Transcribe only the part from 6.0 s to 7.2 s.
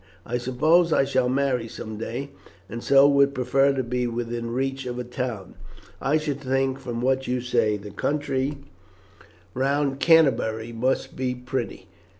I should think, from